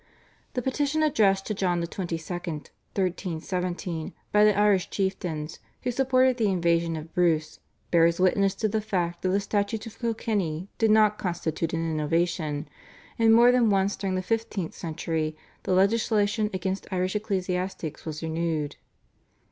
The 0.55 0.63
petition 0.63 1.03
addressed 1.03 1.45
to 1.45 1.53
John 1.53 1.79
XXII. 1.79 2.19
(1317) 2.19 4.13
by 4.31 4.43
the 4.43 4.57
Irish 4.57 4.89
chieftains 4.89 5.59
who 5.83 5.91
supported 5.91 6.37
the 6.37 6.47
invasion 6.49 6.95
of 6.95 7.13
Bruce 7.13 7.59
bears 7.91 8.19
witness 8.19 8.55
to 8.55 8.67
the 8.67 8.81
fact 8.81 9.21
that 9.21 9.29
the 9.29 9.39
Statutes 9.39 9.85
of 9.85 9.99
Kilkenny 9.99 10.69
did 10.79 10.89
not 10.89 11.19
constitute 11.19 11.71
an 11.73 11.87
innovation, 11.87 12.67
and 13.19 13.31
more 13.31 13.51
than 13.51 13.69
once 13.69 13.95
during 13.95 14.15
the 14.15 14.23
fifteenth 14.23 14.73
century 14.73 15.37
the 15.65 15.73
legislation 15.73 16.49
against 16.51 16.91
Irish 16.91 17.15
ecclesiastics 17.15 18.03
was 18.03 18.23
renewed. 18.23 18.77